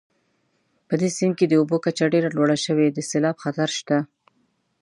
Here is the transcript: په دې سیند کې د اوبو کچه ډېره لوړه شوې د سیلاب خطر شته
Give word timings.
په 0.87 0.93
دې 1.01 1.09
سیند 1.17 1.35
کې 1.39 1.45
د 1.47 1.53
اوبو 1.59 1.77
کچه 1.85 2.05
ډېره 2.13 2.29
لوړه 2.37 2.57
شوې 2.65 2.87
د 2.91 2.99
سیلاب 3.09 3.35
خطر 3.43 3.69
شته 3.79 3.97